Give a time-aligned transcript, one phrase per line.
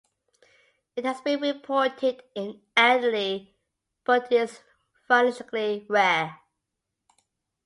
[0.95, 3.53] It has been reported in elderly
[4.03, 4.61] but is
[5.07, 6.39] vanishingly rare.